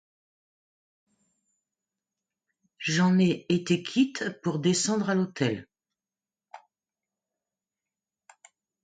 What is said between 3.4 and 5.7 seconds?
été quitte pour descendre à l'hôtel.